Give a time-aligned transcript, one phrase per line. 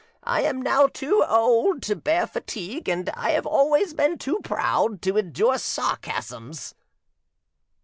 [0.23, 4.99] I am now too old to bear fatigue, and I have, always been too proud
[5.03, 6.73] to endure sarcasms."